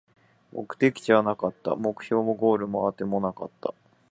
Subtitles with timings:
[0.51, 3.75] 目的地はなかった、目標もゴールもあてもなかった